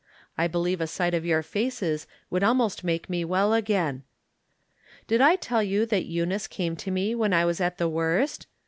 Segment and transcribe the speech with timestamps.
[0.35, 4.01] I believe a sight of your faces would almost make me well again.
[5.05, 8.47] Did I tell you that Eunice came to me when I was at the worst